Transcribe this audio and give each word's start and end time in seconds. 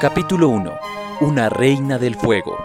Capítulo 0.00 0.48
1. 0.48 0.78
Una 1.20 1.50
reina 1.50 1.98
del 1.98 2.14
fuego. 2.14 2.56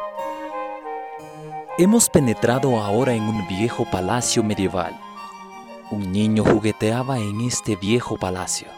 Hemos 1.78 2.10
penetrado 2.10 2.80
ahora 2.80 3.14
en 3.14 3.24
un 3.24 3.46
viejo 3.50 3.84
palacio 3.92 4.42
medieval. 4.42 4.98
Un 5.92 6.14
niño 6.14 6.46
jugueteaba 6.46 7.20
en 7.20 7.42
este 7.42 7.76
viejo 7.76 8.16
palacio. 8.16 8.70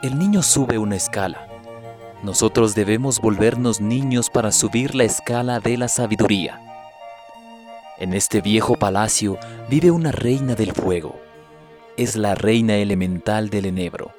El 0.00 0.16
niño 0.16 0.44
sube 0.44 0.78
una 0.78 0.94
escala. 0.94 1.48
Nosotros 2.22 2.76
debemos 2.76 3.20
volvernos 3.20 3.80
niños 3.80 4.30
para 4.30 4.52
subir 4.52 4.94
la 4.94 5.02
escala 5.02 5.58
de 5.58 5.76
la 5.76 5.88
sabiduría. 5.88 6.60
En 7.98 8.14
este 8.14 8.42
viejo 8.42 8.76
palacio 8.76 9.38
vive 9.68 9.90
una 9.90 10.12
reina 10.12 10.54
del 10.54 10.70
fuego. 10.70 11.18
Es 11.96 12.14
la 12.14 12.36
reina 12.36 12.76
elemental 12.76 13.50
del 13.50 13.66
enebro, 13.66 14.12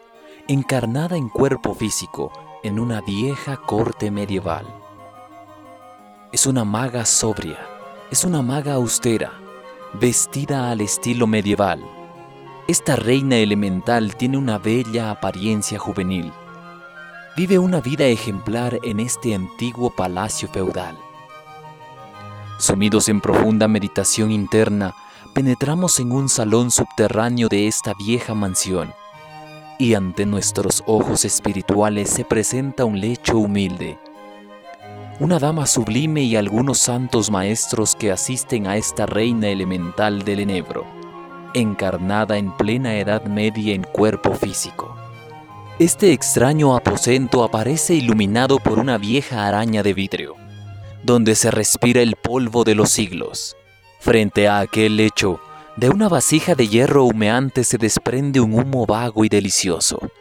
encarnada 0.50 1.16
en 1.16 1.30
cuerpo 1.30 1.74
físico 1.74 2.34
en 2.64 2.80
una 2.80 3.02
vieja 3.02 3.58
corte 3.58 4.12
medieval. 4.12 4.66
Es 6.32 6.46
una 6.46 6.64
maga 6.64 7.06
sobria, 7.06 7.58
es 8.12 8.24
una 8.24 8.42
maga 8.42 8.76
austera, 8.76 9.34
vestida 9.94 10.70
al 10.70 10.82
estilo 10.82 11.26
medieval. 11.26 11.84
Esta 12.68 12.96
reina 12.96 13.38
elemental 13.38 14.16
tiene 14.16 14.38
una 14.38 14.60
bella 14.60 15.10
apariencia 15.10 15.80
juvenil. 15.80 16.32
Vive 17.36 17.58
una 17.58 17.82
vida 17.82 18.05
ejemplar 18.05 18.80
en 18.84 19.00
este 19.00 19.34
antiguo 19.34 19.90
palacio 19.90 20.48
feudal. 20.48 20.98
Sumidos 22.60 23.10
en 23.10 23.22
profunda 23.22 23.68
meditación 23.68 24.32
interna, 24.32 24.94
penetramos 25.34 26.00
en 26.00 26.12
un 26.12 26.30
salón 26.30 26.70
subterráneo 26.70 27.48
de 27.48 27.68
esta 27.68 27.96
vieja 27.96 28.36
mansión, 28.36 28.94
y 29.82 29.96
ante 29.96 30.26
nuestros 30.26 30.84
ojos 30.85 31.26
espirituales 31.26 32.10
se 32.10 32.24
presenta 32.24 32.85
un 32.85 32.99
lecho 32.99 33.37
humilde. 33.37 33.98
Una 35.20 35.40
dama 35.40 35.65
sublime 35.65 36.21
y 36.21 36.35
algunos 36.35 36.77
santos 36.77 37.32
maestros 37.32 37.96
que 37.96 38.12
asisten 38.12 38.68
a 38.68 38.77
esta 38.77 39.05
reina 39.05 39.49
elemental 39.49 40.23
del 40.23 40.41
enebro, 40.41 40.85
encarnada 41.54 42.38
en 42.38 42.55
plena 42.55 42.96
edad 42.98 43.26
media 43.26 43.73
en 43.73 43.84
cuerpo 43.84 44.34
físico. 44.35 44.96
Este 45.79 46.13
extraño 46.13 46.76
aposento 46.76 47.43
aparece 47.43 47.95
iluminado 47.95 48.60
por 48.60 48.79
una 48.79 48.98
vieja 48.98 49.48
araña 49.48 49.84
de 49.84 49.93
vidrio 49.93 50.35
donde 51.04 51.35
se 51.35 51.51
respira 51.51 52.01
el 52.01 52.16
polvo 52.16 52.63
de 52.63 52.76
los 52.76 52.91
siglos. 52.91 53.55
Frente 53.99 54.48
a 54.48 54.60
aquel 54.60 54.98
lecho, 54.98 55.40
de 55.82 55.90
una 55.90 56.07
vasija 56.07 56.54
de 56.54 56.68
hierro 56.68 57.05
humeante 57.05 57.63
se 57.63 57.79
desprende 57.79 58.40
un 58.40 58.54
humo 58.54 58.85
vago 58.85 59.26
y 59.26 59.29
delicioso. 59.29 60.12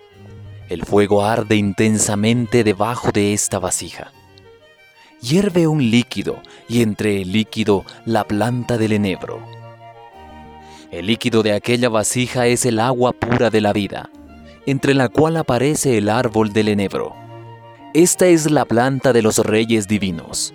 El 0.70 0.86
fuego 0.86 1.22
arde 1.22 1.56
intensamente 1.56 2.64
debajo 2.64 3.12
de 3.12 3.34
esta 3.34 3.58
vasija. 3.58 4.10
Hierve 5.20 5.66
un 5.66 5.90
líquido 5.90 6.40
y 6.66 6.80
entre 6.80 7.20
el 7.20 7.32
líquido 7.32 7.84
la 8.06 8.24
planta 8.24 8.78
del 8.78 8.92
enebro. 8.92 9.46
El 10.90 11.08
líquido 11.08 11.42
de 11.42 11.52
aquella 11.52 11.90
vasija 11.90 12.46
es 12.46 12.64
el 12.64 12.80
agua 12.80 13.12
pura 13.12 13.50
de 13.50 13.60
la 13.60 13.74
vida, 13.74 14.08
entre 14.64 14.94
la 14.94 15.10
cual 15.10 15.36
aparece 15.36 15.98
el 15.98 16.08
árbol 16.08 16.54
del 16.54 16.68
enebro. 16.68 17.14
Esta 17.92 18.28
es 18.28 18.50
la 18.50 18.64
planta 18.64 19.12
de 19.12 19.20
los 19.20 19.36
reyes 19.36 19.86
divinos 19.88 20.54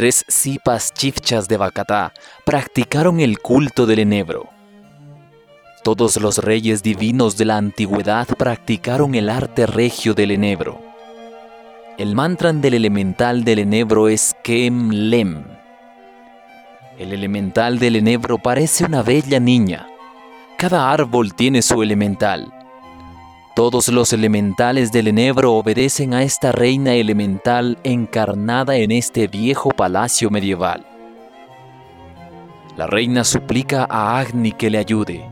tres 0.00 0.24
cipas 0.28 0.94
chifchas 0.94 1.46
de 1.46 1.58
Bacatá 1.58 2.14
practicaron 2.46 3.20
el 3.20 3.38
culto 3.38 3.84
del 3.84 3.98
enebro. 3.98 4.48
Todos 5.84 6.16
los 6.16 6.38
reyes 6.38 6.82
divinos 6.82 7.36
de 7.36 7.44
la 7.44 7.58
antigüedad 7.58 8.26
practicaron 8.38 9.14
el 9.14 9.28
arte 9.28 9.66
regio 9.66 10.14
del 10.14 10.30
enebro. 10.30 10.80
El 11.98 12.14
mantra 12.14 12.50
del 12.50 12.72
elemental 12.72 13.44
del 13.44 13.58
enebro 13.58 14.08
es 14.08 14.34
Kem 14.42 14.88
Lem. 14.88 15.44
El 16.98 17.12
elemental 17.12 17.78
del 17.78 17.96
enebro 17.96 18.38
parece 18.38 18.86
una 18.86 19.02
bella 19.02 19.38
niña. 19.38 19.86
Cada 20.56 20.90
árbol 20.90 21.34
tiene 21.34 21.60
su 21.60 21.82
elemental. 21.82 22.50
Todos 23.54 23.88
los 23.88 24.12
elementales 24.12 24.92
del 24.92 25.08
enebro 25.08 25.54
obedecen 25.54 26.14
a 26.14 26.22
esta 26.22 26.52
reina 26.52 26.94
elemental 26.94 27.78
encarnada 27.82 28.76
en 28.76 28.92
este 28.92 29.26
viejo 29.26 29.70
palacio 29.70 30.30
medieval. 30.30 30.86
La 32.76 32.86
reina 32.86 33.24
suplica 33.24 33.86
a 33.90 34.20
Agni 34.20 34.52
que 34.52 34.70
le 34.70 34.78
ayude, 34.78 35.28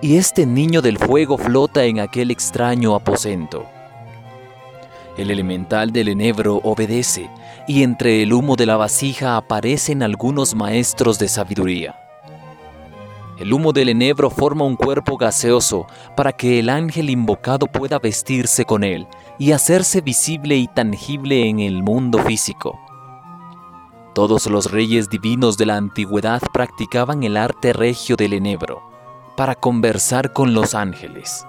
y 0.00 0.16
este 0.16 0.46
niño 0.46 0.80
del 0.80 0.98
fuego 0.98 1.36
flota 1.36 1.84
en 1.84 1.98
aquel 1.98 2.30
extraño 2.30 2.94
aposento. 2.94 3.66
El 5.16 5.32
elemental 5.32 5.92
del 5.92 6.08
enebro 6.08 6.60
obedece, 6.62 7.28
y 7.66 7.82
entre 7.82 8.22
el 8.22 8.32
humo 8.32 8.54
de 8.54 8.66
la 8.66 8.76
vasija 8.76 9.36
aparecen 9.36 10.04
algunos 10.04 10.54
maestros 10.54 11.18
de 11.18 11.26
sabiduría. 11.26 12.07
El 13.38 13.52
humo 13.52 13.72
del 13.72 13.88
enebro 13.88 14.30
forma 14.30 14.64
un 14.64 14.74
cuerpo 14.74 15.16
gaseoso 15.16 15.86
para 16.16 16.32
que 16.32 16.58
el 16.58 16.68
ángel 16.68 17.08
invocado 17.08 17.68
pueda 17.68 18.00
vestirse 18.00 18.64
con 18.64 18.82
él 18.82 19.06
y 19.38 19.52
hacerse 19.52 20.00
visible 20.00 20.56
y 20.56 20.66
tangible 20.66 21.48
en 21.48 21.60
el 21.60 21.84
mundo 21.84 22.18
físico. 22.18 22.80
Todos 24.12 24.46
los 24.46 24.72
reyes 24.72 25.08
divinos 25.08 25.56
de 25.56 25.66
la 25.66 25.76
antigüedad 25.76 26.42
practicaban 26.52 27.22
el 27.22 27.36
arte 27.36 27.72
regio 27.72 28.16
del 28.16 28.32
enebro 28.32 28.82
para 29.36 29.54
conversar 29.54 30.32
con 30.32 30.52
los 30.52 30.74
ángeles. 30.74 31.46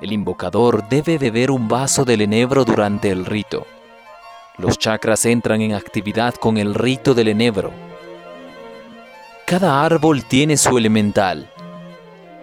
El 0.00 0.10
invocador 0.10 0.88
debe 0.88 1.18
beber 1.18 1.50
un 1.50 1.68
vaso 1.68 2.06
del 2.06 2.22
enebro 2.22 2.64
durante 2.64 3.10
el 3.10 3.26
rito. 3.26 3.66
Los 4.56 4.78
chakras 4.78 5.26
entran 5.26 5.60
en 5.60 5.74
actividad 5.74 6.34
con 6.34 6.56
el 6.56 6.74
rito 6.74 7.12
del 7.12 7.28
enebro 7.28 7.83
cada 9.46 9.84
árbol 9.84 10.24
tiene 10.24 10.56
su 10.56 10.78
elemental. 10.78 11.50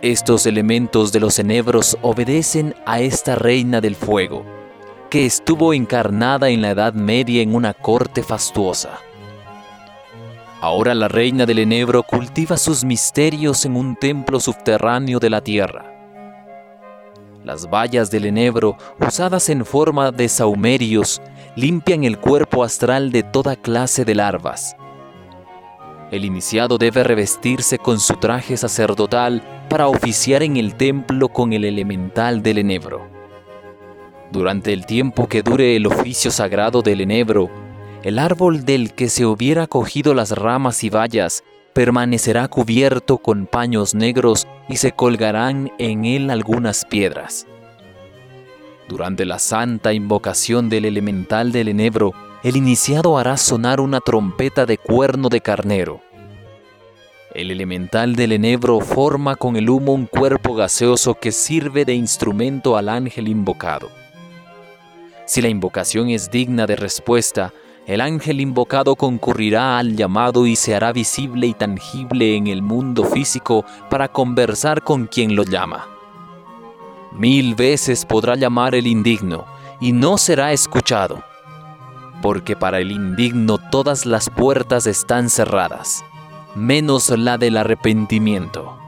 Estos 0.04 0.46
elementos 0.46 1.12
de 1.12 1.20
los 1.20 1.40
enebros 1.40 1.98
obedecen 2.04 2.76
a 2.86 3.00
esta 3.00 3.36
reina 3.36 3.82
del 3.82 3.96
fuego, 3.96 4.46
que 5.10 5.26
estuvo 5.26 5.74
encarnada 5.74 6.50
en 6.50 6.62
la 6.62 6.72
Edad 6.72 6.94
Media 6.94 7.42
en 7.42 7.56
una 7.56 7.74
corte 7.74 8.22
fastuosa. 8.22 9.00
Ahora 10.60 10.94
la 10.94 11.08
reina 11.08 11.48
del 11.48 11.60
enebro 11.60 12.04
cultiva 12.04 12.56
sus 12.56 12.84
misterios 12.84 13.66
en 13.66 13.78
un 13.78 13.96
templo 13.96 14.40
subterráneo 14.40 15.18
de 15.18 15.30
la 15.32 15.42
tierra. 15.42 15.86
Las 17.44 17.68
bayas 17.68 18.12
del 18.12 18.26
enebro, 18.26 18.78
usadas 19.00 19.50
en 19.50 19.66
forma 19.66 20.12
de 20.12 20.30
saumerios, 20.30 21.20
limpian 21.56 22.04
el 22.04 22.20
cuerpo 22.20 22.64
astral 22.64 23.12
de 23.12 23.24
toda 23.24 23.56
clase 23.56 24.06
de 24.06 24.14
larvas 24.14 24.76
el 26.12 26.26
iniciado 26.26 26.78
debe 26.78 27.04
revestirse 27.04 27.78
con 27.78 28.00
su 28.00 28.16
traje 28.16 28.58
sacerdotal 28.58 29.42
para 29.70 29.88
oficiar 29.88 30.44
en 30.44 30.58
el 30.58 30.76
templo 30.76 31.30
con 31.30 31.54
el 31.54 31.64
elemental 31.64 32.44
del 32.44 32.58
enebro. 32.58 33.08
Durante 34.32 34.74
el 34.74 34.86
tiempo 34.86 35.28
que 35.28 35.42
dure 35.42 35.76
el 35.76 35.88
oficio 35.88 36.30
sagrado 36.30 36.82
del 36.82 37.02
enebro, 37.02 37.50
el 38.04 38.20
árbol 38.20 38.66
del 38.66 38.94
que 38.94 39.10
se 39.10 39.26
hubiera 39.26 39.68
cogido 39.68 40.14
las 40.14 40.32
ramas 40.32 40.84
y 40.84 40.90
bayas 40.90 41.44
permanecerá 41.74 42.48
cubierto 42.50 43.18
con 43.18 43.46
paños 43.46 43.96
negros 43.96 44.48
y 44.68 44.78
se 44.78 44.92
colgarán 44.92 45.72
en 45.78 46.04
él 46.04 46.30
algunas 46.30 46.84
piedras. 46.84 47.48
Durante 48.90 49.24
la 49.24 49.40
santa 49.40 49.94
invocación 49.94 50.68
del 50.68 50.84
elemental 50.84 51.54
del 51.54 51.70
enebro, 51.70 52.14
el 52.44 52.56
iniciado 52.56 53.20
hará 53.20 53.38
sonar 53.38 53.80
una 53.80 54.00
trompeta 54.00 54.66
de 54.66 54.78
cuerno 54.78 55.30
de 55.30 55.42
carnero. 55.42 56.02
El 57.36 57.52
elemental 57.52 58.16
del 58.16 58.32
enebro 58.32 58.80
forma 58.80 59.36
con 59.36 59.56
el 59.56 59.70
humo 59.70 59.94
un 59.94 60.08
cuerpo 60.08 60.56
gaseoso 60.56 61.14
que 61.14 61.32
sirve 61.32 61.86
de 61.86 61.94
instrumento 61.94 62.78
al 62.78 62.90
ángel 62.90 63.28
invocado. 63.28 63.90
Si 65.26 65.42
la 65.42 65.50
invocación 65.50 66.10
es 66.10 66.32
digna 66.32 66.66
de 66.66 66.76
respuesta, 66.76 67.54
el 67.86 68.02
ángel 68.02 68.42
invocado 68.42 68.96
concurrirá 68.96 69.78
al 69.78 69.96
llamado 69.96 70.46
y 70.48 70.56
se 70.56 70.76
hará 70.76 70.92
visible 70.92 71.48
y 71.48 71.54
tangible 71.54 72.36
en 72.36 72.48
el 72.48 72.62
mundo 72.64 73.06
físico 73.06 73.66
para 73.90 74.08
conversar 74.08 74.84
con 74.84 75.06
quien 75.06 75.36
lo 75.36 75.44
llama. 75.44 75.88
Mil 77.14 77.56
veces 77.56 78.04
podrá 78.04 78.36
llamar 78.36 78.74
el 78.74 78.88
indigno 78.88 79.46
y 79.80 79.92
no 79.92 80.18
será 80.18 80.52
escuchado 80.54 81.24
porque 82.22 82.56
para 82.56 82.80
el 82.80 82.92
indigno 82.92 83.58
todas 83.58 84.06
las 84.06 84.30
puertas 84.30 84.88
están 84.88 85.30
cerradas, 85.30 86.04
menos 86.56 87.10
la 87.10 87.38
del 87.38 87.58
arrepentimiento. 87.58 88.81